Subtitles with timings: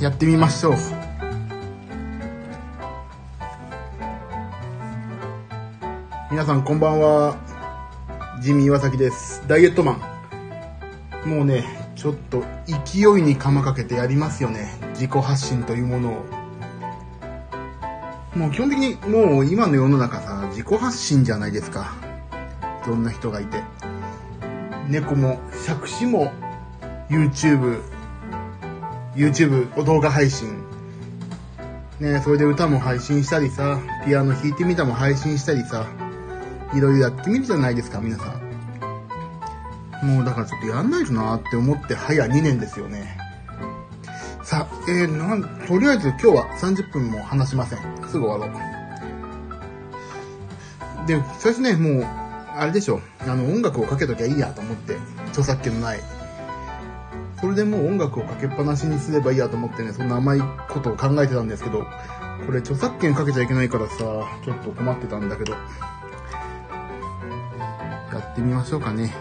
[0.00, 0.76] やってみましょう。
[6.30, 7.38] 皆さんこんばんは。
[8.42, 9.42] ジミー岩崎です。
[9.48, 9.98] ダイエットマ
[11.24, 11.30] ン。
[11.30, 14.68] もうね、ちょっと勢いに釜かけてやりますよね。
[14.90, 16.12] 自己発信というものを。
[18.34, 21.94] もう基本的にもう今の世の中さ、自己発信じゃないですか。
[22.84, 23.62] いろんな人がいて。
[24.90, 26.30] 猫も、杓子も、
[27.08, 27.80] YouTube、
[29.16, 30.62] YouTube 動画配信。
[32.00, 35.86] ねそれで歌も配信したりさ、ピアノ弾いてみたも配信したりさ、
[36.74, 38.38] いろいろやってみるじゃないですか、皆さ
[40.02, 40.06] ん。
[40.06, 43.16] もうだからちょっとやんないとなって思って早2年ですよね。
[44.42, 47.78] さあ、えー、なん、とりあえず今日は30分も話しません。
[48.08, 48.56] すぐ終わろう。
[51.06, 54.96] で、最初ね、もう、あれでしょ、あの、音楽をかけときゃいいやと思って、
[55.28, 56.15] 著作権のない。
[57.40, 61.86] それでもう音楽をかけっぱなしにすればいいやと思ってね、そんな甘いことを考えてたんですけど、
[62.46, 63.98] これ著作権かけちゃいけないからさ、
[64.44, 65.58] ちょっと困ってたんだけど、や
[68.18, 69.14] ってみましょうかね。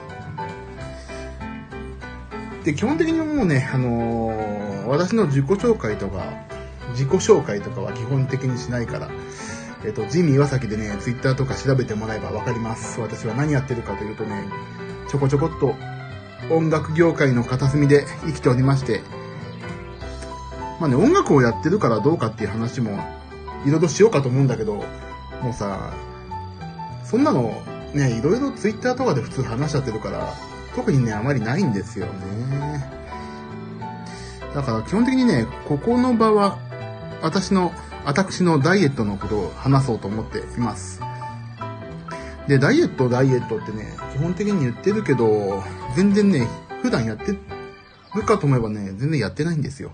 [2.63, 6.23] で、基本的にもうね、あのー私の自己紹介とか、
[6.91, 9.09] 自己紹介とかは基本的にしないから、
[9.83, 12.99] えっ、と、ジミー岩崎でね、ツイッターとか調べてもらえばわかります。
[12.99, 14.43] 私は何やってるかというとね、
[15.09, 15.75] ちょこちょこっと
[16.49, 19.01] 音楽業界の片隅で生きておりまして、
[20.79, 22.91] まあね、音楽をやってるからどうかっていう話も、
[23.65, 24.75] いろいろしようかと思うんだけど、
[25.41, 25.93] もうさ、
[27.03, 27.63] そんなの、
[27.93, 30.33] ね、いろいろツイッターとかで普通話しちゃってるから、
[30.75, 32.91] 特にね、あまりないんですよね。
[34.53, 36.59] だから基本的にね、ここの場は、
[37.21, 37.73] 私の、
[38.05, 41.01] 私のダイエットのことを話そうと思っています。
[42.47, 45.63] で、ダイエット、ダイエットってね、基本的に言ってるけど、
[45.95, 46.47] 全然ね、
[46.81, 49.91] 普段やってるかと思えばね、全然やってないんですよ。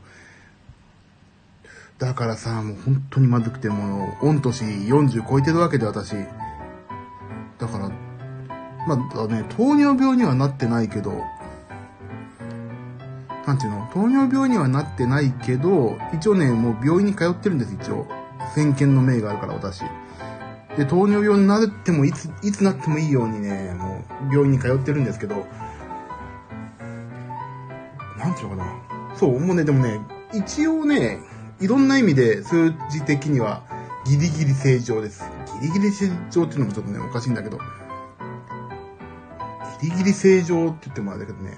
[1.98, 6.12] だからさ、もう本当にまずくて、もう、御年40超えてるわけで私。
[7.60, 7.90] だから、
[8.88, 11.24] まあね、糖尿病にはなってないけど、
[13.46, 13.88] なんていうの？
[13.94, 18.08] 糖尿病にはなってないけど、一応ね、もう病院に通ってるんです、一応。
[18.56, 19.84] 先見の明があるから、私。
[20.78, 25.46] で、糖尿病になっても、いつ、いつなってもいいようにね、もう、病院に通ってるんですけど、
[28.18, 29.16] なんていうのかな。
[29.16, 30.00] そう、もうね、でもね、
[30.34, 31.20] 一応ね、
[31.60, 33.64] いろんな意味で数字的には、
[34.06, 35.24] ギリギリ正常です。
[35.62, 37.60] ギリギリ正常っていうのもちょっとね、おかしいんだけど、
[39.82, 41.58] ギリギリ正常って言ってもあれだけどね、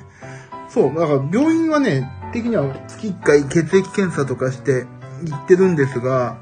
[0.69, 4.85] そう、だから病院はね、的には月1回血液検査とかして
[5.23, 6.37] 行ってるんですが、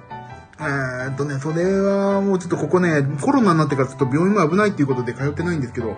[0.62, 5.98] えーっとね、それはもうちょっとここね、コロナになってからちょっと病院も危ないっていうことで通ってないんですけど、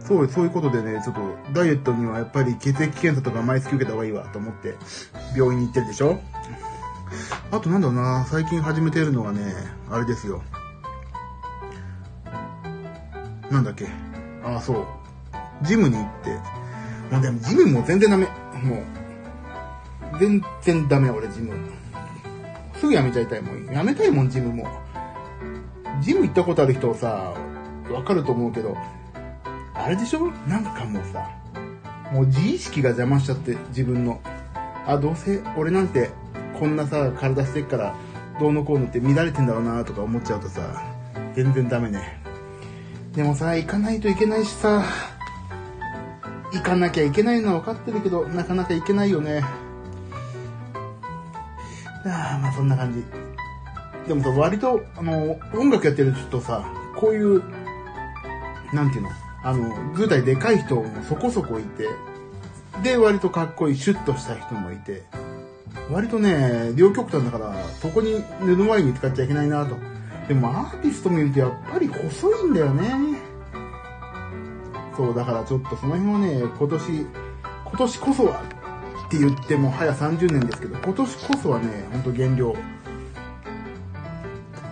[0.00, 1.20] そう、そういうことでね、ちょっと
[1.54, 4.74] ダイエットにはやっぱり血液検査とか毎月受けた方がいいわと思って
[5.34, 6.20] 病院に行ってるでしょ？
[7.50, 9.54] あとなんだろうな、最近始めてるのはね、
[9.90, 10.42] あれですよ。
[13.50, 13.86] なんだっけ？
[14.44, 14.86] ああ、そう。
[15.62, 16.30] ジムに行って。
[17.10, 18.26] もうでもジムも全然ダメ。
[18.62, 18.82] もう。
[20.20, 21.52] 全然ダメ、俺ジム。
[22.80, 23.42] すぐ辞めちゃいたい。
[23.42, 24.66] もう辞めたいもん、ジムも。
[26.00, 27.34] ジム行ったことある人さ、
[27.90, 28.76] わかると思うけど、
[29.74, 30.30] あれでしょ？
[30.48, 31.28] なんかもうさ、
[32.12, 34.20] もう自意識が邪魔しちゃって、自分の。
[34.86, 36.10] あ、どうせ俺なんて
[36.58, 37.94] こんなさ、体してっから、
[38.38, 40.82] どうのこうのって乱れてんだろうなとか思っちゃうとさ、
[41.34, 42.20] 全然ダメね。
[43.14, 44.84] でもさ、行かないといけないしさ、
[46.52, 49.42] 行かなきゃいけないのは分かってるけど、なかなか行けないよね。
[52.10, 53.04] あ、まあそんな感じ。
[54.08, 56.64] でもさ、割と、あの、音楽やってる人さ、
[56.96, 57.42] こういう、
[58.72, 59.10] なんていうの、
[59.42, 61.88] あの、舞台でかい人もそこそこいて、
[62.82, 65.02] で、割とかっこいい、シュッとした人もいて、
[65.90, 69.76] 割とね、両極端だから、そこに布割りに使っちゃいけないなと。
[70.28, 72.90] でもアーティスト見るとやっぱり細いんだよね。
[74.96, 77.06] そう、だからちょっとその辺はね、今年、
[77.64, 78.42] 今年こそは
[79.06, 82.54] って言っても早30年ですけど、今年こそはね、ほんと減量。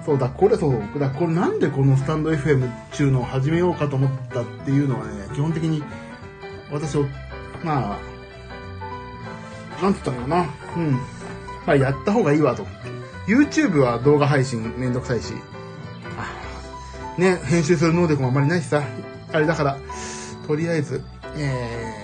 [0.05, 5.83] そうだ、これそう、だこれなんでこのスタンド FM 中のを始めようかと思ったっていうのはね、基本的に
[6.71, 7.07] 私を、
[7.63, 10.47] まあ、なんて言ったのかな。
[10.77, 10.93] うん。
[10.93, 12.67] まあ、やった方がいいわと。
[13.27, 15.33] YouTube は動画配信めんどくさいし、
[17.17, 18.83] ね、編集する能力もあんまりないしさ、
[19.33, 19.79] あれだから、
[20.47, 21.03] とりあえず、
[21.37, 22.04] えー、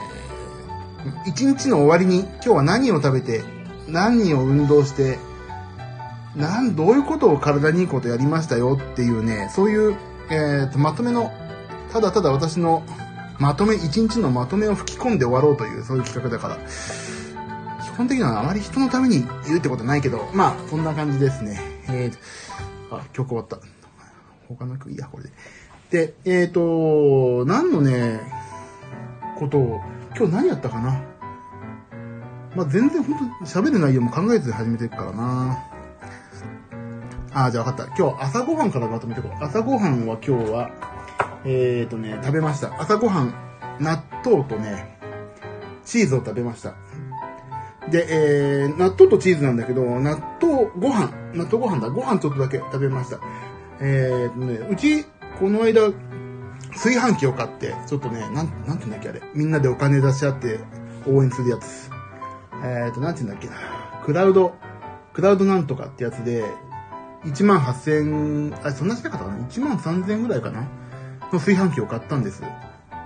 [1.26, 3.42] 一日の終わりに今日は何を食べて、
[3.88, 5.18] 何を運動して、
[6.36, 9.96] なん、どういうことを体にいいことやりましたよっていうね、そういう、
[10.30, 11.32] えーと、まとめの、
[11.92, 12.84] ただただ私の
[13.38, 16.58] まとめ、一日のまとめを吹き込んで終わろうという、そういう企画だから。
[17.82, 21.58] 基本的にはあまり人のために言うってことはないけど、まあ、そんな感じですね。
[21.88, 23.58] えーと、あ、曲終わった。
[24.48, 25.30] 他の曲いいや、これで。
[25.90, 28.20] で、えっ、ー、と、何のね、
[29.38, 29.80] ことを、
[30.16, 31.02] 今日何やったかな？
[32.56, 35.58] まあ、全然本当喋る内容も考えず始めてるからな。
[37.32, 37.96] ああ、じゃあ分かった。
[37.96, 39.44] 今日朝ごはんからまとめていこう。
[39.44, 40.70] 朝ごはんは今日は、
[41.44, 42.80] えっ、ー、とね、食べました。
[42.80, 43.32] 朝ごはん、
[43.78, 44.98] 納豆とね、
[45.84, 46.74] チーズを食べました。
[47.88, 51.88] で、えー、納豆とチーズなんだけど、納豆ご飯、納豆ご飯だ。
[51.90, 53.20] ご飯ちょっとだけ食べました。
[53.80, 55.04] えーとね、うち、
[55.38, 55.92] この間、
[56.72, 59.22] 炊飯器を買って、ちょっとね、なん、なんて言うんだっけあれ。
[59.34, 60.60] みんなでお金出し合って
[61.06, 61.90] 応援するやつ。
[62.62, 63.54] えーと、なんて言うんだっけな。
[64.04, 64.54] クラウド、
[65.12, 66.44] クラウドなんとかってやつで、
[67.24, 70.68] 1万8000、あ、そんなしなかったかな ?1 万3000ぐらいかな？
[71.32, 72.42] の炊飯器を買ったんです。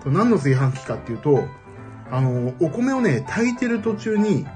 [0.07, 1.45] 何の炊飯器かっていうと、
[2.11, 4.47] あの、お米をね、炊いてる途中に、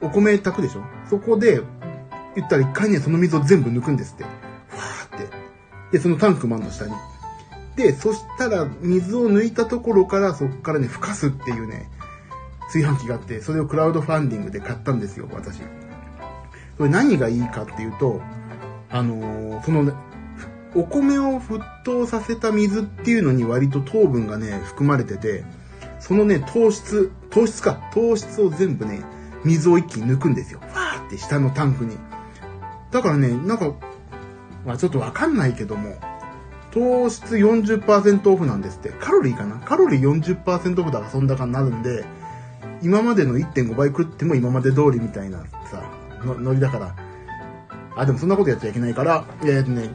[0.00, 0.82] お米炊くでしょ？
[1.08, 1.60] そこで、
[2.34, 4.24] 言ったら一回ね、その水を全部抜くんですって。
[4.68, 5.36] ふーって。
[5.92, 6.92] で、そのタンクマンの下に。
[7.82, 11.88] で、そしたら水を抜いたところからそこからね、ふかすっていうね、
[12.66, 15.60] 炊飯器があって、それをクラウドファンディングで買ったんですよ、私。
[16.78, 18.20] これ何がいいかっていうと、
[18.90, 19.92] あのー、その、
[20.74, 25.44] お米を沸騰させた水っていうのに割と糖分がね、含まれてて、
[25.98, 29.00] そのね、糖質、糖質か、糖質を全部ね、
[29.44, 30.60] 水を一気に抜くんですよ。
[30.60, 31.96] ファーって下のタンクに。
[32.90, 33.72] だからね、なんか、
[34.66, 35.96] まあちょっとわかんないけども、
[36.70, 38.90] 糖質40%オフなんですって。
[38.90, 39.56] カロリーかな？
[39.58, 42.04] カロリー40%オフだからそんだかになるんで、
[42.82, 45.82] 今までの1.5倍食っても今まで通りみたいなさ、
[46.24, 46.94] のノリだから。
[47.96, 49.90] あ、でもそんなことやっちゃいけないから、えー、っとね、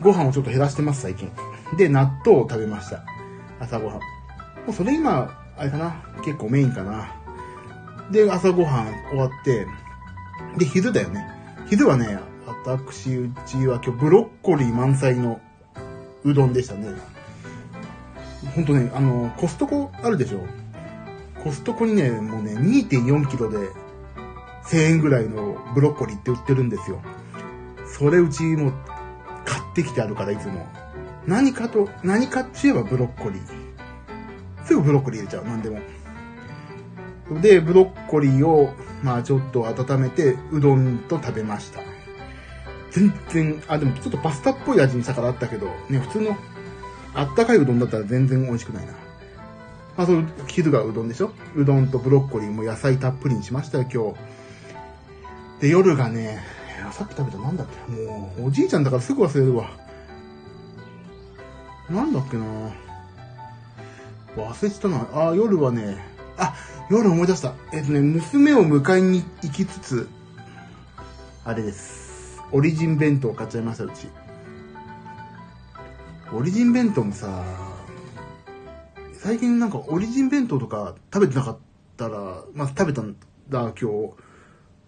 [0.00, 1.30] ご飯をちょっと減らしてます、最近。
[1.76, 3.04] で、納豆を食べました。
[3.60, 3.96] 朝ごはん。
[3.96, 4.02] も
[4.68, 6.02] うそれ今、あれかな？
[6.24, 7.14] 結構メインかな。
[8.10, 9.66] で、朝ごはん終わって、
[10.58, 11.26] で、昼だよね。
[11.68, 15.40] 昼はね、私、うちは今日ブロッコリー満載の
[16.24, 16.88] うどんでしたね。
[18.54, 20.40] ほんとね、あの、コストコあるでしょ？
[21.42, 23.58] コストコにね、もうね、2.4キロで
[24.64, 27.00] 1000円ぐらいのブロッコリーって売ってるんですよ。
[27.86, 28.72] それうちも
[29.44, 30.66] 買ってきてあるからいつも。
[31.26, 33.46] 何かと、何かって言えばブロッコリー。
[34.64, 35.80] すぐブロッコリー入れちゃう、何でも。
[37.40, 41.80] で、ブロッコリーを、まあちょっと温めて、うどんと食べました。
[42.96, 46.36] 全然、あ、でもちょっとパスタっぽい味にしたからあったけど、ね、普通の、
[47.14, 48.94] あったかいうどんだったら全然美味しくないな。
[49.98, 51.30] あ、その、昼がうどんでしょ？
[51.54, 55.60] うどんとブロッコリーも野菜たっぷりにしましたよ、今日。
[55.60, 56.42] で、夜がね、
[56.92, 57.92] さっき食べたなんだっけ？
[57.92, 59.68] もう、おじいちゃんだからすぐ忘れるわ。
[61.90, 62.44] なんだっけな？
[64.36, 65.06] 忘れてたな。
[65.12, 65.98] あ、夜はね、
[66.38, 66.54] あ、
[66.90, 67.52] 夜思い出した。
[67.72, 70.08] えっとね、娘を迎えに行きつつ、
[71.44, 72.05] あれです。
[72.52, 74.08] オリジン弁当買っちゃいました、うち。
[76.32, 77.44] オリジン弁当もさ、
[79.14, 81.58] 最近なんかオリジン弁当とか食べてなかっ
[81.96, 83.16] たら、まあ食べたん
[83.48, 84.12] だ、今日。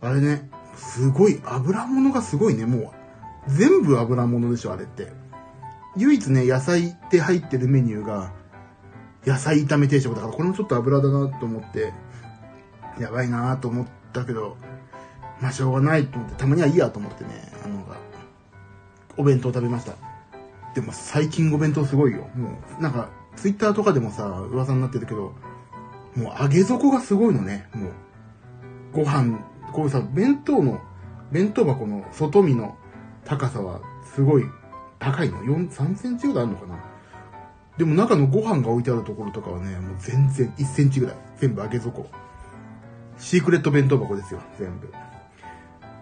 [0.00, 2.90] あれね、すごい、油物がすごいね、もう。
[3.48, 5.12] 全部油物でしょ、あれって。
[5.96, 8.32] 唯一ね、野菜って入ってるメニューが、
[9.26, 11.92] 野菜炒め定食だから、これもちょっと油だなと思って、
[13.00, 14.56] やばいなと思ったけど、
[15.40, 17.30] まあしょうがないと思って、たまにはいいやと思ってね、
[17.64, 17.84] あの、
[19.16, 19.94] お弁当食べました。
[20.74, 22.28] でも最近お弁当すごいよ。
[22.36, 25.34] もう、なんか、ツイッターとかでもさ、噂になってるけど、
[26.16, 27.92] もう揚げ底がすごいのね、もう。
[28.92, 29.38] ご飯、
[29.72, 30.80] こうさ、弁当の、
[31.30, 32.76] 弁当箱の外見の
[33.24, 33.80] 高さは
[34.14, 34.44] すごい
[34.98, 35.42] 高いの。
[35.42, 36.78] 4、3センチぐらいあるのかな
[37.76, 41.16] でも中のご飯が置いてあるところとかはね、もう全然1センチぐらい。
[41.38, 42.08] 全部揚げ底。
[43.18, 44.92] シークレット弁当箱ですよ、全部。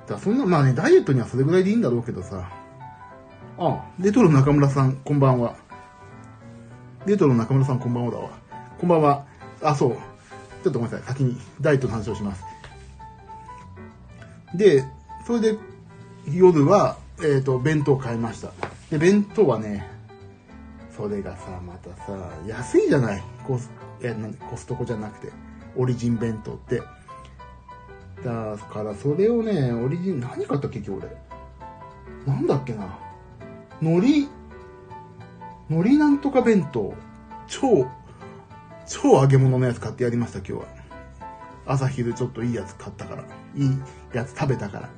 [0.06, 2.48] だそんな、まあね、ダイエットにはそれぐらいでいいんだろうけどさ。
[3.58, 5.56] ああ、レトロ中村さん、こんばんは。
[7.06, 8.30] レトロ中村さん、こんばんはだわ。
[8.78, 9.26] こんばんは。
[9.62, 9.90] あ、そう。
[10.62, 11.06] ちょっとごめんなさい。
[11.06, 12.42] 先にダイエットの話をします。
[14.54, 14.84] で、
[15.26, 15.58] それで、
[16.30, 18.52] 夜は、えっ、ー、と、弁当買いました。
[18.90, 19.88] で、弁当はね、
[20.96, 23.22] それがさ、またさ、安いじゃない。
[23.46, 23.70] コス、
[24.02, 25.32] え、なコストコじゃなくて、
[25.76, 26.82] オリジン弁当って。
[28.26, 31.16] だから、それをね、オリジン、何買ったっけ、今日俺？
[32.26, 32.98] なんだっけな？
[33.80, 34.28] 海苔、
[35.70, 36.92] 海苔なんとか弁当。
[37.46, 37.86] 超、
[38.88, 40.64] 超揚げ物のやつ買ってやりました、今日は。
[41.66, 43.22] 朝昼ちょっといいやつ買ったから。
[43.54, 43.70] いい
[44.12, 44.90] やつ食べたから。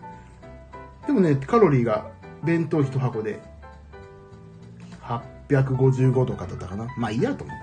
[1.06, 2.10] でもね、カロリーが
[2.42, 3.42] 弁当1箱で
[5.48, 6.86] 855とかだったかな。
[6.96, 7.56] まあいいやと思っ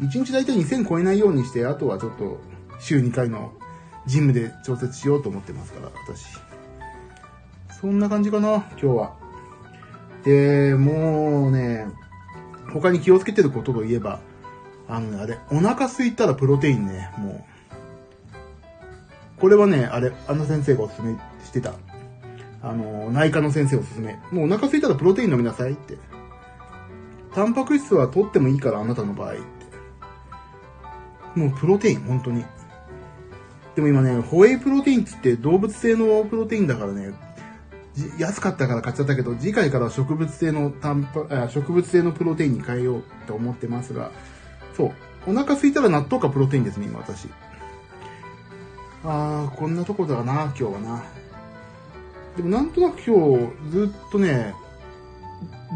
[0.00, 0.04] て。
[0.04, 2.40] 1日大体2000超えないようにして、あとはちょっと
[2.80, 3.52] 週2回の
[4.08, 6.26] ジムで調節しようと思ってますから、私。
[7.80, 9.16] そんな感じかな、今日は。
[10.24, 11.86] で、もうね、
[12.72, 14.20] 他に気をつけてることといえば、
[14.88, 17.44] あのね、あれ、お腹空いたらプロテインね、もう。
[19.40, 21.74] これはね、あれ、あの先生がおすすめしてた。
[22.62, 24.18] あの、内科の先生おすすめ。
[24.32, 25.96] もうお腹空いたらプロテイン飲みなさいって。
[27.34, 29.58] タンパク質は取ってもいいから、あなたの場合って。
[31.38, 32.44] もうプロテイン、本当に。
[33.78, 37.14] でも今ね、ホエイプロテインってって動物性のプロテインだからね、
[38.18, 44.10] 安かったから買っちゃったけど、次回からは植物性のタンパ、植物性のプロテインに変えようと思ってますが、
[44.76, 44.92] そう。
[45.28, 47.28] お腹空いたら納豆かプロテインですね、今私。
[49.04, 51.04] あー、こんなとこだな、今日はな。
[52.36, 54.54] でもなんとなく今日、ずっとね、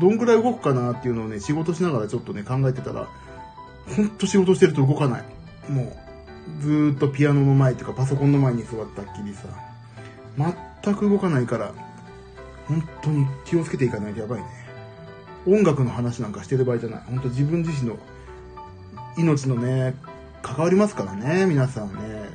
[0.00, 3.06] どんぐらい動くかなっていうのをね、仕事しながらちょっとね、考えてたら、
[3.96, 5.24] ほんと仕事してると動かない。
[5.70, 6.01] もう、
[6.60, 9.48] ずーっとピアノの前とかパソコンの前に座ったっきりさ、
[10.36, 11.72] 全く動かないから、
[12.66, 14.46] 本当に気をつけていかないとやばいね。
[15.46, 17.02] 音楽の話なんかしてる場合じゃない。
[17.06, 17.98] 本当自分自身の
[19.16, 19.94] 命のね、
[20.42, 22.28] 関わりますからね、皆さんね。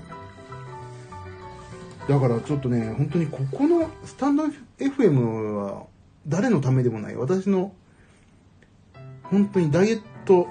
[2.08, 4.46] だからちょっとね、本当にここのスタンド
[4.80, 5.20] FM
[5.54, 5.84] は
[6.28, 7.16] 誰のためでもない。
[7.16, 7.74] 私の、
[9.24, 10.48] 本当にダイエット、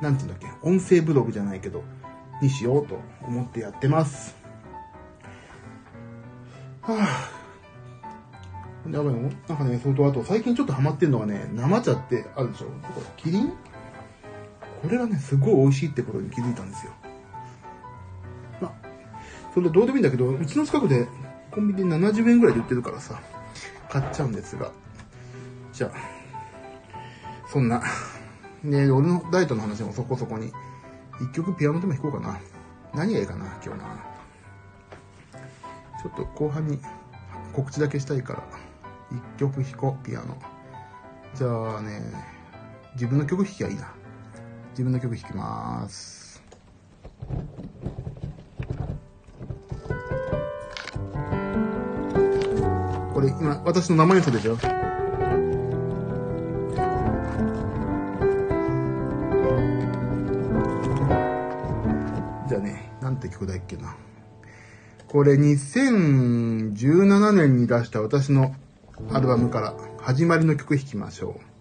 [0.00, 1.82] なんていうんだっけ、音声ブログじゃないけど、
[2.42, 4.36] にしようと思ってやってます。
[6.82, 12.66] はぁ、やばいのなんかね、それとあと最近ちょっとハマってるのがね、生茶ってあるでしょ？
[12.66, 13.48] これ、キリン？
[13.48, 16.92] これがね、すごい美味しいってことに気づいたんですよ。
[18.60, 18.72] まあ、
[19.52, 21.08] それどうでもいいんだけど、うちの近くで
[21.50, 23.20] コンビニで70円ぐらいで売ってるからさ、
[23.88, 24.70] 買っちゃうんですが。
[25.72, 25.90] じゃあ、
[27.50, 27.82] そんな、
[28.62, 30.52] ね俺のダイエットの話もそこそこに、
[31.20, 32.38] 一曲ピアノでも弾こうかな。
[32.94, 33.86] 何がいいかな、今日な。
[36.02, 36.78] ちょっと後半に
[37.52, 38.42] 告知だけしたいから。
[39.10, 40.36] 一曲弾こう、ピアノ。
[41.34, 42.02] じゃあね、
[42.94, 43.92] 自分の曲弾きゃいいな。
[44.70, 46.42] 自分の曲弾きまーす。
[53.14, 63.96] これ今、私の生演奏でしょゃあね、なんて曲だっけな。
[65.08, 68.54] これ2017年に出した私の
[69.12, 71.55] アルバムから始まりの曲弾きましょう。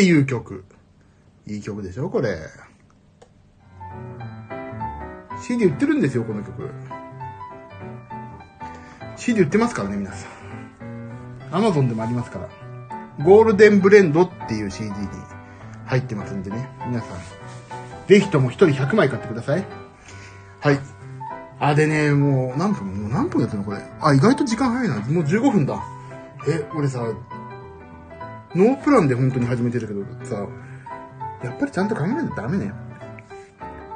[0.00, 0.64] っていう曲。
[1.46, 2.38] いい曲でしょこれ。
[5.46, 6.70] CD 売ってるんですよ、この曲。
[9.16, 10.26] CD 売ってますからね、皆さ
[10.82, 11.50] ん。
[11.52, 12.48] Amazon でもありますから。
[13.22, 14.94] ゴールデンブレンドっていう CD に
[15.84, 16.70] 入ってますんでね。
[16.86, 17.18] 皆さん。
[18.08, 19.66] ぜひとも一人100枚買ってください。
[20.60, 20.78] はい。
[21.58, 23.82] あ、でね、もう何分もう何分やってるのこれ。
[24.00, 24.94] あ、意外と時間早いな。
[25.00, 25.84] もう15分だ。
[26.48, 27.04] え、俺さ、
[28.54, 30.46] ノープランで本当に始めてるけどさ、
[31.42, 32.72] やっぱりちゃんと考えないとダメね。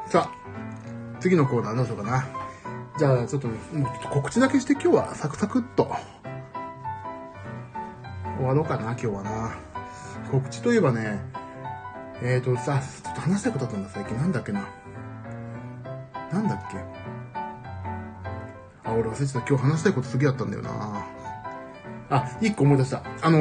[0.07, 2.27] さあ、次のコーナーどうしようかな。
[2.97, 5.91] じゃあ、ちょっと、もうちょっと告知だけして今日はサクサクっと。
[8.37, 9.57] 終わろうかな、今日はな。
[10.31, 11.21] 告知といえばね、
[12.23, 14.17] えーとさ、ちょっと話したいことあったんだ、最近。
[14.17, 14.69] なんだっけな。
[16.33, 16.79] なんだっけ。
[18.85, 19.41] あ、俺忘れてた。
[19.41, 21.07] 今日話したいことすげえあったんだよな。
[22.11, 23.03] あ、一個思い出した。
[23.23, 23.39] あの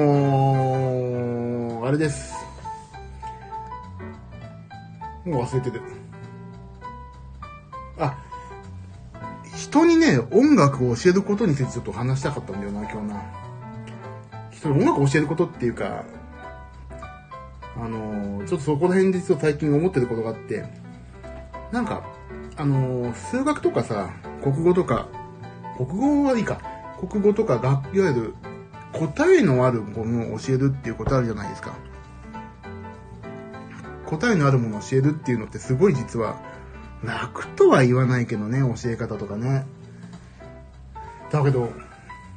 [1.83, 2.33] ー、あれです。
[5.25, 5.81] もう忘れてる。
[7.99, 8.17] あ、
[9.55, 13.21] 人にね、音楽を教えることについてちょっと話したかったんだよな、今日な。
[14.51, 16.03] 人に音楽を教えることっていうか、
[17.75, 20.65] あのーちょっとそこら辺で実は最近思ってることがあって、
[21.71, 22.03] なんか、
[22.57, 24.09] あのー数学とかさ、
[24.41, 25.07] 国語とか、
[25.77, 26.59] 国語はいいか、
[27.09, 28.33] 国語とかが、いわゆる
[28.93, 31.75] 答えのあるものを教えるっていうことあるじゃないですか。
[34.05, 36.39] 答えのあるものを教えるっていうのってすごい実は
[37.03, 39.65] 楽とは言わないけどね、教え方とかね。
[41.31, 41.69] だけど、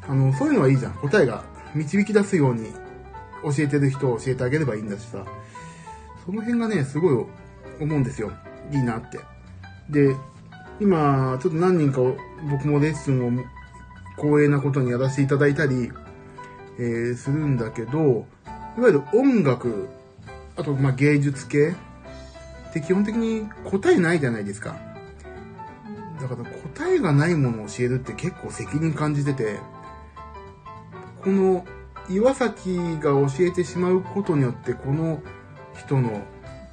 [0.09, 0.95] あの、そういうのはいいじゃん。
[0.95, 2.73] 答えが導き出すように
[3.43, 5.25] 教えてる人を教えてあげればいいんだしさ。
[6.25, 7.27] その辺がね、すごい
[7.81, 8.33] 思うんですよ。
[8.73, 9.21] いいなって。
[9.91, 10.17] で、
[10.81, 12.17] 今、ちょっと何人かを
[12.51, 13.31] 僕もレッスンを
[14.17, 15.93] 光栄なことにやらせていただいたり、
[16.79, 18.27] えーするんだけど、
[18.77, 19.89] いわゆる音楽、
[20.57, 21.75] あと、ま、芸術系
[22.71, 24.77] って基本的に答えないじゃないですか。
[26.21, 29.59] だから答えがないものを教えるって結構責任感じてて、
[31.23, 31.65] この
[32.09, 35.21] 岩崎が教えてしまうことによってこの
[35.77, 36.23] 人の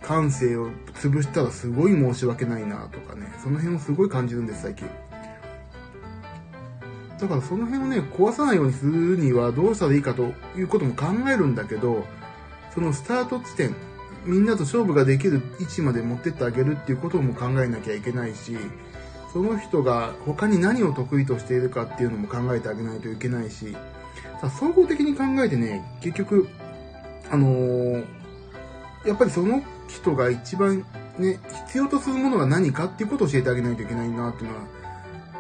[0.02, 4.88] 感性を潰したらすごい申し訳ないなとかね、その辺をすごい感じるんです、最近。
[7.24, 12.06] だからその辺をね、壊さないようにするにはどうしたらいいかということも考えるんだけど、
[12.76, 13.74] そのスタート地点、
[14.26, 18.58] みんなと勝負ができる位置まで持ってってあげるっていうことも考えなきゃいけないし、
[19.32, 23.74] その人が他に何を得意としているかっていうのも考えてあげないといけないし、
[24.42, 26.50] さ総合的に考えてね、結局、
[27.32, 28.06] あのー
[29.06, 30.86] やっぱりその人が一番
[31.20, 34.64] ね、必要とするものが何かっていうことを教えてあげないといけないなっていうのは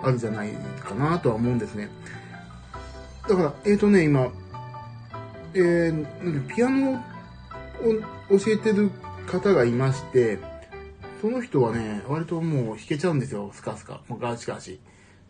[0.04, 1.90] あるじゃないかなとは思うんですね。
[3.28, 4.32] だから、えっ、ー、とね、今、
[5.54, 8.92] えー、ピアノを教えてる
[9.26, 10.40] 方がいまして、
[11.22, 14.02] その人はね、割ともう弾けちゃうんですよ、スカスカ。
[14.10, 14.82] もうガチガチ。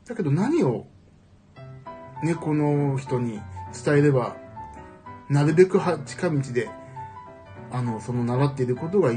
[0.08, 0.88] だけど何を、
[2.24, 3.40] ね、この人に
[3.86, 4.36] 伝えれば、
[5.30, 6.70] なるべく近道で、
[7.72, 9.12] あの、その習っていることが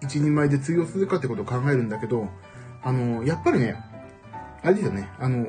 [0.00, 2.28] 一人前で通用するかってことを考えるんだけど、
[2.82, 3.76] あの、やっぱりね、
[4.62, 5.46] あれですよね、あの、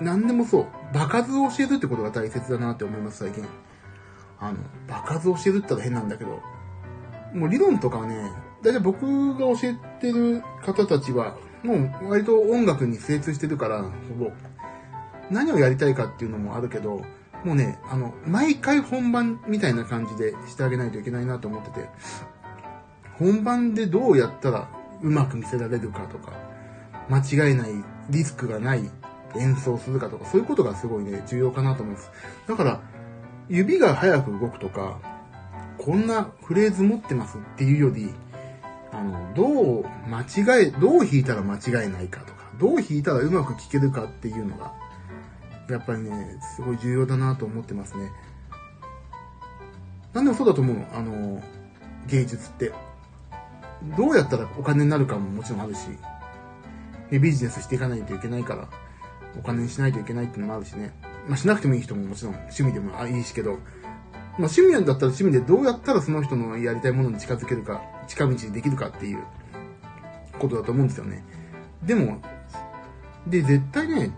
[0.00, 3.44] 何でもそう、場数を教えるってことが大切だなって思います、最近。
[4.38, 6.40] あの、場数を教えるって言ったら変なんだけど、
[7.34, 14.30] もう理論とかはね、だいたい僕が教えてる方たちは、もう割と音楽に精通してるから、ほぼ、
[15.30, 17.02] 何をやりたいかっていうのもあるけど、
[17.44, 21.88] もうね、あの、毎回本番みたいな感じでしてあげないといけないなと思ってて、
[23.18, 24.68] 本番でどうやったら
[25.02, 26.32] うまく見せられるかとか、
[27.08, 27.70] 間違いない、
[28.10, 28.90] リスクがない
[29.36, 32.10] 演奏するかとか、そういうことがすごいね、重要かなと思います。
[32.46, 32.80] だから、
[33.48, 34.98] 指が速く動くとか、
[35.78, 38.12] こんなフレーズ持ってますっていうより、
[38.92, 44.72] あの、どう間違え、どう弾いたら間違いないかとか、どう弾いたらうまく聴けるかっていうのが、
[45.68, 48.10] やっぱりね、すごい重要だなと思ってますね。
[50.12, 50.86] なんでもそうだと思うの。
[50.92, 51.42] あの、
[52.08, 52.72] 芸術って。
[53.96, 55.80] どうやったらお金になるかももちろんあるし、
[57.10, 58.68] でビジネスしていかないといけないから、
[59.38, 60.92] お金にしないといけないっていうのもあるしね。
[61.28, 63.60] まあ、しなくてもいい人ももちろん趣味でもいいしけど、まあ、
[64.38, 69.22] 趣味なんだったら趣味でどうやったらその人のやりたいものに近づけるか、近道にできるかっていう
[70.38, 71.24] ことだと思うんですよね。
[71.82, 72.20] でも、
[73.26, 74.10] で、絶対ね、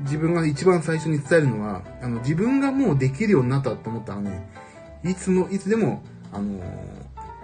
[0.00, 4.48] 自分が一番最初に伝えるのは、あの、自分がもうできるようになったと思ったらね、
[5.04, 6.60] いつも、いつでも、あの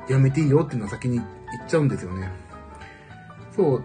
[0.08, 1.26] やめていいよっていうのは先に言っ
[1.68, 2.30] ちゃうんですよね。
[3.54, 3.84] そう。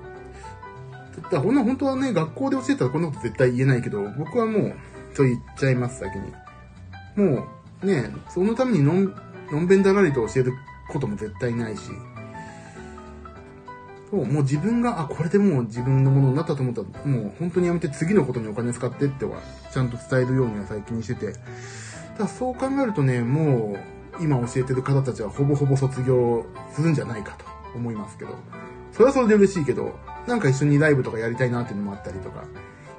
[1.22, 4.76] だからほんな本当はね、学校で教えたらこんなこと絶対言えないけど、僕はもう、
[5.14, 6.34] そう言っちゃいます、先に。
[7.16, 7.48] も
[7.82, 9.16] う、ね、そのためにのん、
[9.52, 10.54] のんべんだらりと教える
[10.90, 11.92] ことも絶対ないし、
[14.14, 21.34] そう、もう自分が、あ、これでもう自分のものになったと思ったら、もう本当にやめて次のことにお金使ってっては、ちゃんと伝えるようには最近してて、
[22.20, 23.76] だそう考えるとね、も
[24.20, 27.46] う、今教えてる方たちはほぼほぼ卒業するんじゃないかと
[27.76, 28.36] 思いますけど、
[28.92, 29.98] それはそれで嬉しいけど、
[30.28, 32.44] なんか一緒にライブとかやりたいなっていうのもあったりとか、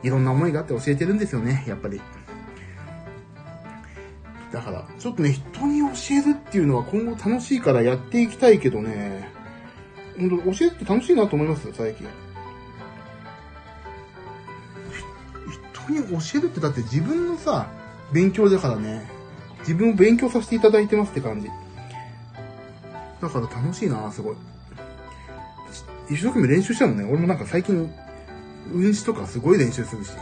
[0.02, 2.00] いろんな思いがあって教えてるんですよね、やっぱり。
[4.52, 9.28] だから、ちょっとね、人に教えるっていうのは今後楽しいからやっていきたいけどね、
[10.18, 12.06] 本当教えるって楽しいなと思いますよ、最近。
[15.88, 17.66] 人に教えるってだって自分のさ、
[18.12, 19.08] 勉強だからね、
[19.60, 21.48] 自分を勉強させていただいてますって感じ。
[23.20, 24.36] だから楽しいな、すごい。
[26.10, 27.04] 一生懸命練習したのね。
[27.04, 27.90] 俺もなんか最近、
[28.72, 30.12] 運指とかすごい練習するし。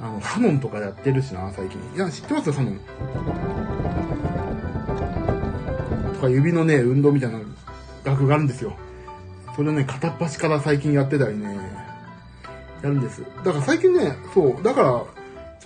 [0.00, 1.80] あの、ハノンとかやってるしな、最近。
[1.94, 2.80] いや、知ってますよ、ハノン？
[6.14, 7.40] とか、指のね、運動みたいな
[8.04, 8.76] 楽があるんですよ。
[9.56, 11.58] それね、片っ端から最近やってたりね、
[12.82, 13.22] やるんです。
[13.44, 15.06] だから最近ね、そう、だから、ちょ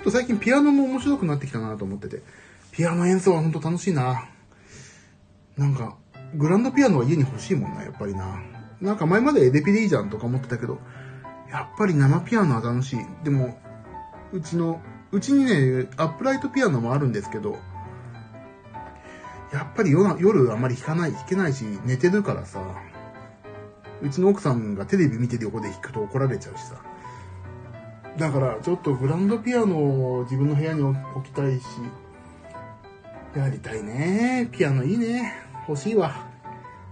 [0.02, 2.22] っと最近ピアノも面白くなってきたなと思ってて。
[2.70, 4.28] ピアノ演奏はほんと楽しいな。
[5.56, 5.96] なんか、
[6.36, 8.40] グランドピアノは家に欲しいもんな、やっぱりな。
[8.80, 10.78] なんか前までエデピでいいじゃんとか思ってたけど、
[11.50, 12.98] やっぱり生ピアノは楽しい。
[13.24, 13.58] でも、
[14.32, 17.58] うちの、うちにね、アップライトピアノもあるんですけど、
[19.52, 22.60] やっぱり夜夜あんまり弾かない、弾けないし、寝てるからさ、
[24.02, 26.82] うちの奥さんがテレビ見てる横で弾くと怒られちゃうしさ。
[28.18, 31.64] だから、ちょっとグランドピアノを自分の部屋に置きたいし、
[33.34, 34.48] やりたいね。
[34.52, 35.32] ピアノいいね。
[35.66, 36.27] 欲しいわ。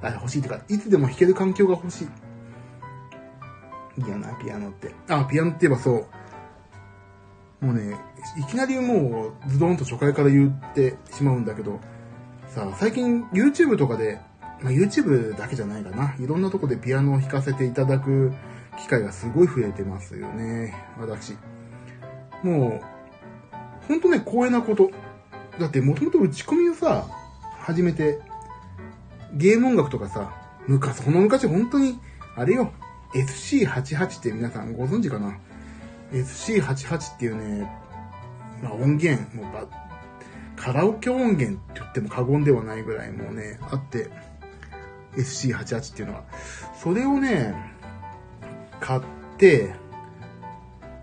[0.03, 2.09] あ、欲しいってか、いつでも弾ける環境が欲しい。
[3.99, 4.95] いいやな、ピアノって。
[5.09, 6.07] あ、ピアノって言えばそ
[7.63, 7.65] う。
[7.65, 7.97] もうね、
[8.39, 11.81] いきなりもうズドンと初回から言ってしまうんだけど、
[12.49, 14.21] さあ、最近 YouTube とかで、
[14.61, 16.15] まあ、YouTube だけじゃないかな。
[16.19, 18.33] いろんなとこでピアノを弾かせていただく
[18.79, 20.75] 機会がすごい増えてますよね。
[20.99, 21.37] 私。
[22.43, 24.91] もう、ほんとね、光栄なこと。
[25.59, 27.07] だってもともと打ち込みをさ、
[27.59, 28.21] 始めて、
[29.37, 30.33] ゲーム音楽とかさ、
[30.67, 31.99] 昔、この昔本当に、
[32.35, 32.73] あれよ、
[33.15, 35.39] SC88 って皆さんご存知かな
[36.13, 37.71] ?SC88 っていうね、
[38.63, 39.67] まあ音源、もうば、
[40.57, 44.11] カラオケ音源って言っても過言ではないぐらいもうね、あって、
[45.17, 46.25] SC88 っていうのは。
[46.83, 47.55] それをね、
[48.81, 49.03] 買っ
[49.37, 49.75] て、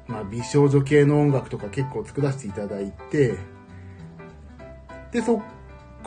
[0.07, 3.37] まあ美少女系の音楽とか結構作らせていただいて、
[5.11, 5.41] で、そ、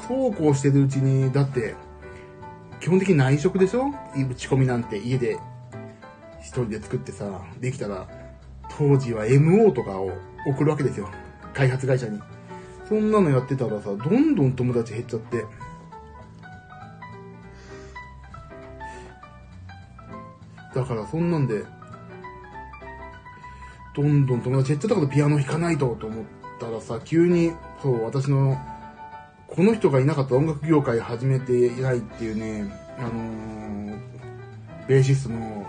[0.09, 1.75] そうこうしてるうちに、だって、
[2.87, 3.91] 基本的に内職でしょ？
[4.15, 5.41] 打ち込みなんて家で
[6.41, 8.07] 一人で作ってさ、できたら、
[8.79, 10.13] 当時は MO とかを
[10.47, 11.09] 送るわけですよ。
[11.53, 12.21] 開発会社に。
[12.89, 15.45] そんなのやってたらさ、どんどん友達減っちゃって。
[20.73, 21.65] だからそんなんで、
[23.97, 26.25] どんどん友達減っちゃったからピアノ弾かないとと思っ
[26.61, 27.51] たらさ、急に、
[27.83, 28.57] そう、私の
[29.57, 33.99] この人がいなかった音楽業界始めていないっていうね、あのー、
[34.87, 35.67] ベーシストの、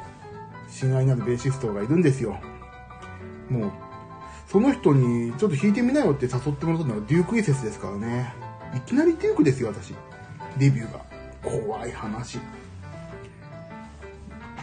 [0.69, 2.38] 親愛なるベーシストがいるんですよ。
[3.50, 3.71] もう、
[4.50, 8.34] その人にちょっと弾いてみなよって誘ってもらったのはデュークイセスですからね。
[8.76, 9.93] いきなりデュークですよ、私。
[10.58, 11.00] デビューが。
[11.41, 12.39] 怖い話。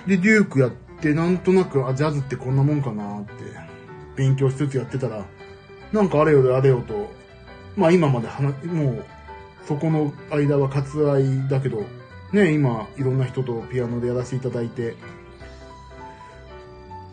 [0.06, 3.32] で、デュークやって、なんとなく、あ、ジャズってこんなもんかなって、
[4.16, 5.24] 勉強しつつやってたら、
[5.92, 7.10] なんかあれよであれよと、
[7.74, 9.04] まあ今まで話、もう、
[9.66, 11.84] そこの間は割愛だけど、
[12.32, 14.94] ね、今、いろんな人とピアノでやらせていただいて、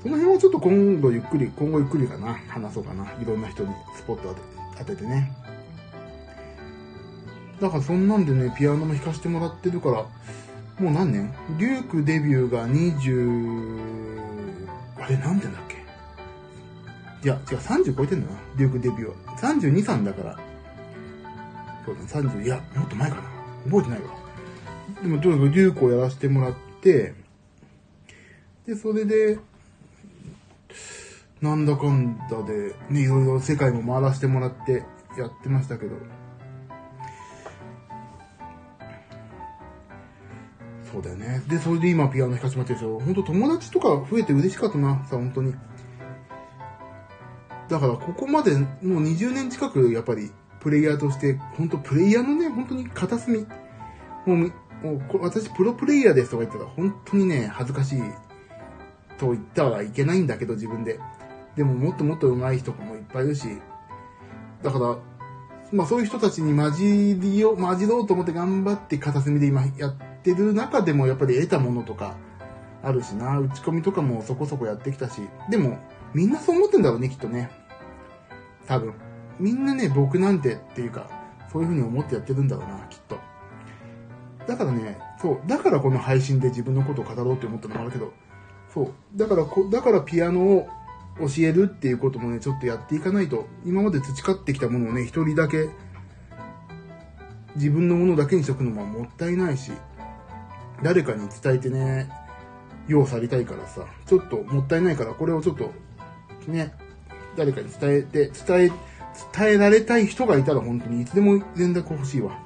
[0.04, 3.06] その辺はちょっと今度ゆっくり、今後ゆっくりかな、話そうかな。
[3.22, 4.36] いろんな人にスポット
[4.78, 5.32] 当ててね。
[7.62, 10.06] だからそんなんでね、ピアノも弾かせてもらってるから、
[10.80, 11.32] もう何年？
[11.60, 13.80] リュークデビューが20、
[15.00, 15.76] あれ何年だっけ？
[17.24, 18.40] いや、違う、30超えてんだな。
[18.58, 19.14] リュークデビューは。
[19.38, 20.40] 32、3だから。
[21.86, 23.22] そうだ、30、いや、もっと前かな。
[23.66, 24.10] 覚えてないわ。
[25.02, 27.14] でも、とにかくデュークをやらせてもらって、
[28.66, 29.40] で、それで、
[31.42, 34.84] なんだかんだで、ね、いろいろ世界も回らせてもらって
[35.18, 35.96] やってましたけど、
[40.92, 41.42] そうだよね。
[41.48, 43.00] で、それで今ピアノ弾かせてもらってるでしょ。
[43.00, 45.56] ほんと友達とか増えて嬉しかったな、さ、本当に。
[47.70, 50.30] だからここまでもう20年近くやっぱり
[50.62, 53.40] プレイヤーとして、本当プレイヤーのね、本当に片隅。
[54.26, 54.46] もう、も
[54.94, 58.02] う私プロプレイヤーですとか言ったら本当にね、恥ずかしい
[59.18, 61.00] と言ったらいけないんだけど自分で。
[61.56, 63.48] でももっともっと上手い人もいっぱいいるし、
[64.64, 64.98] だから、
[65.72, 72.16] まあそういう人たちに混じりを、混じろうと思って頑張って片隅で今やってる中でもやっぱり得たものとか
[72.84, 75.80] あるしな、打ち込みとかもそこそこやってきたし、でも
[76.14, 77.50] みんなそう思ってんだろうね、きっとね。
[78.68, 78.94] 多分。
[79.40, 81.10] みんなね、僕なんてっていうか、
[81.52, 83.18] そういう風に思ってやってるんだろうな、きっと。
[84.48, 88.12] だからね、そう、だからこの配信で自分のことを語ろうって思ったのもあるけど、
[88.74, 90.68] そう、だからこ、だからピアノを
[91.20, 95.70] 教えるっていうこともね、ちょっとやっていかないと、今まで培ってきたものをね、一人だけ
[97.56, 99.72] 自分のものだけにしとくのももったいないし、
[100.82, 102.10] 誰かに伝えてね、
[102.88, 105.72] 用されたいからさ、ちょっともったいないから、これをちょっと、
[106.48, 106.74] ね、
[107.36, 108.72] 誰かに伝えて、伝え、
[109.34, 112.38] 伝えられたい人がいたら本当にいつでも連絡欲しいわ。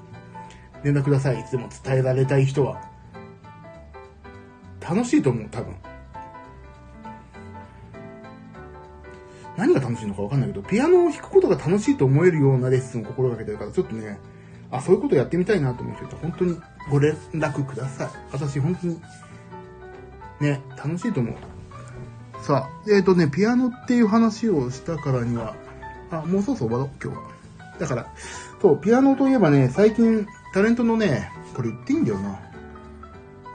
[0.83, 1.39] 連絡ください。
[1.39, 2.81] いつでも伝えられたい人は。
[4.79, 5.75] 楽しいと思う、多分。
[9.57, 14.19] 何が楽しいのかわかんないけど、ピアノを弾くことが楽しいと思えるようなレッスンを心がけてるから、ちょっとね、
[14.69, 16.57] あ、そういうことやってみたいなと思う人いた、本当に
[16.91, 18.09] ご連絡ください。
[18.31, 19.01] 私、本当に、
[20.41, 21.35] ね、楽しいと思う。
[22.43, 25.55] さあ、えっ、ー、とね、ピアノっていう話をしたからには、
[26.11, 27.23] あ、もうそろそろ終わろう、今日は。
[27.79, 28.07] だから、
[28.61, 32.39] そう、ピアノといえばね、最近、タレントのね、これ言っていいんだよな。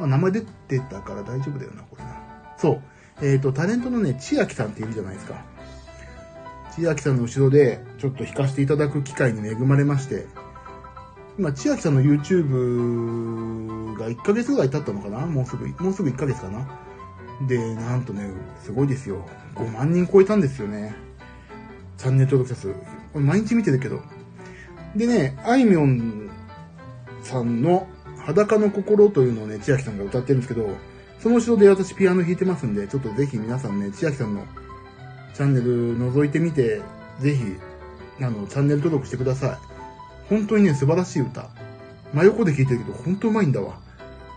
[0.00, 2.10] あ、名前出てたから大丈夫だよな、これな。
[2.58, 2.82] そう。
[3.22, 5.42] えっ、ー、と、タレントのね、千秋さんっているじゃないですか。
[6.72, 10.26] 千秋さんの後ろで、ちょっと弾かせていただく機会に恵まれまして、
[11.38, 15.26] 今、千秋さんの YouTube が1ヶ月ぐらい経ったのかな？
[15.26, 16.66] もうすぐ、もうすぐ1ヶ月かな？
[17.46, 18.30] で、なんとね、
[18.62, 19.26] すごいですよ。
[19.54, 20.94] 5万人超えたんですよね。
[22.00, 22.72] チャンネル登録者数。
[23.12, 24.00] これ毎日見てるけど。
[24.96, 26.30] でね、あいみょん
[27.22, 27.86] さんの
[28.24, 30.70] 裸の心というのをね、千秋さんが歌ってるんですけど、
[31.18, 34.46] その後ろで私ピアノ弾いてますんで、ちょっとぜひ皆さんね、千秋さんの
[35.34, 36.80] チャンネル覗いてみて、
[37.20, 37.44] ぜひ、
[38.24, 39.58] あの、チャンネル登録してください。
[40.30, 41.50] 本当にね、素晴らしい歌。
[42.14, 43.78] 真横で聴いてるけど、本当うまいんだわ。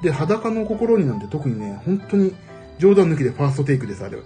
[0.01, 2.35] で、裸の心になんて特にね、本当に
[2.77, 4.23] 冗談抜きでファーストテイクです、あれは。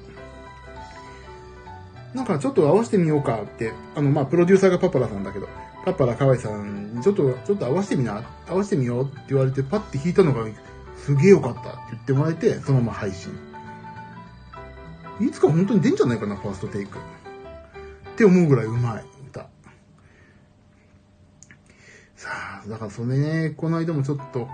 [2.17, 5.47] なんかちょっと合わせてみようかって、あの、まあ、プロデューサーがパパラさんだけど、
[5.85, 10.43] パパラ河合さんにちょっと、ちょっと合わせてみな、合わせてみようって言われて、パッて弾いたのが、
[10.95, 13.31] すげえよかったって言ってもらえて、そのまま配信。
[15.19, 16.97] いつか本当に出んじゃないかな、ファーストテイク。
[16.97, 17.01] っ
[18.15, 19.47] て思うぐらいうまい歌。
[22.15, 22.29] さ
[22.65, 24.47] あ、だからそれね、この間もちょっと、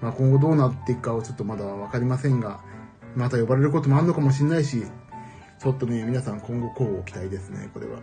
[0.00, 2.60] まあ今後どうなっていくかはちょっとまだわかりませんが、
[3.16, 4.84] また呼ばれることもあるのかもしれないし、
[5.60, 7.98] ちょっとね、皆さん今後こうご期待ですね、これは。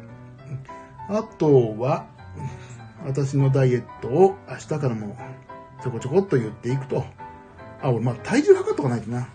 [1.10, 2.06] あとは、
[3.04, 5.18] 私のダイエットを明日からも
[5.84, 7.04] ちょこちょこっと言っていくと。
[7.82, 9.28] あ、俺、まあ体重測っとかないとな。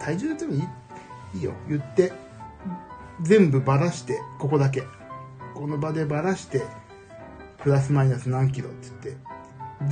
[0.00, 0.62] 体重でもいい
[1.34, 1.52] いいよ。
[1.68, 2.12] 言って、
[3.22, 4.82] 全部ばらして、ここだけ。
[5.54, 6.64] この場でばらして、
[7.58, 9.16] プラスマイナス何キロって言っ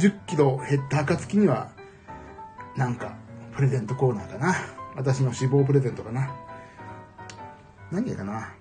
[0.00, 1.70] て、10キロ減った暁には、
[2.76, 3.14] なんか、
[3.54, 4.56] プレゼントコーナーかな。
[4.96, 6.45] 私の死亡プレゼントかな。
[7.90, 8.52] 何やかな？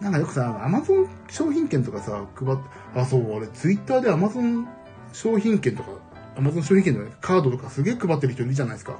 [0.00, 2.62] なんかよくさ、アマゾン商品券とかさ、配って
[2.94, 4.68] あ、そう、俺、ツイッターでアマゾン
[5.12, 5.90] 商品券とか、
[6.36, 8.98] アマゾン商品券のカードとかすげえ配ってる人いるじゃないですか。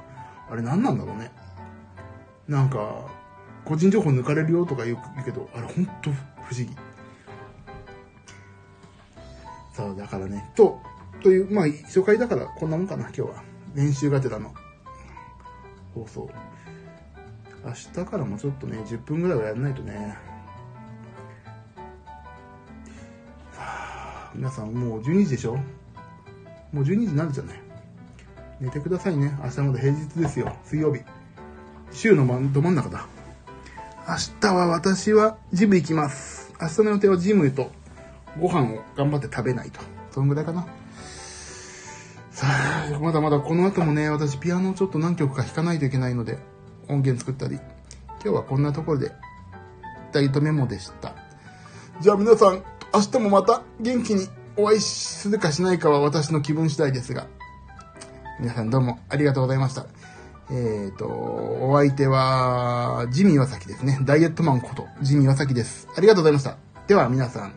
[0.49, 1.31] あれ何なんだろうね。
[2.47, 3.07] なんか、
[3.65, 6.11] 個人情報抜かれるよとか言うけど、あれほんと
[6.43, 6.69] 不思議。
[9.73, 10.79] さあ、だからね、と、
[11.21, 13.43] という、まあ、初回だからこんなもんかな、今日は。
[13.73, 14.53] 練習がてらの
[15.93, 16.29] 放送。
[17.65, 20.15] 明日からもちょっとね、10分ぐらいはやらないとね。
[24.35, 25.55] 皆さんもう12時でしょ？
[26.71, 27.61] もう12時になるじゃない。
[28.59, 29.35] 寝てくださいね。
[29.43, 30.55] 明日まで平日ですよ。
[30.63, 31.01] 水曜日。
[31.91, 33.07] 週のど真ん中だ。
[34.07, 36.53] 明日は私はジム行きます。
[36.61, 37.71] 明日の予定はジムと
[38.39, 39.79] ご飯を頑張って食べないと。
[40.11, 40.67] そんぐらいかな。
[42.31, 46.37] さあ、まだまだこの後もね、私ピアノをちょっと何曲か弾かないといけないので、
[46.87, 47.55] 音源作ったり。
[48.23, 49.11] 今日はこんなところで、
[50.11, 51.13] ダイエットメモでした。
[51.99, 57.27] じゃあ皆さん、明日もまた元気にお会いするかしないかは私の気分次第ですが、
[58.39, 59.85] 皆さんどうもありがとうございました。
[60.49, 63.99] えっ、ー、と、お相手は、ジミーワサキですね。
[64.03, 65.87] ダイエットマンこと、ジミーワサキです。
[65.95, 66.57] ありがとうございました。
[66.87, 67.55] では皆さん、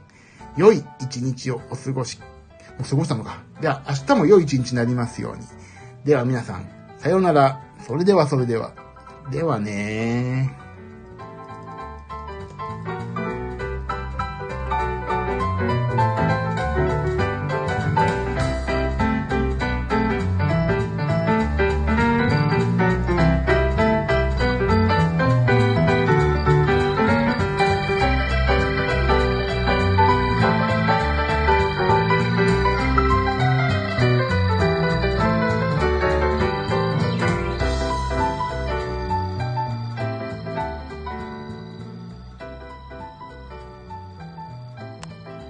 [0.56, 2.24] 良い一日をお過ごし、も
[2.80, 3.42] う過ごしたのか。
[3.60, 5.44] では、明日も良い一日になりますように。
[6.04, 7.60] では皆さん、さようなら。
[7.86, 8.72] それではそれでは。
[9.30, 10.67] ではね。